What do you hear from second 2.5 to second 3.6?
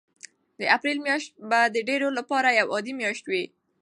یوه عادي میاشت وي.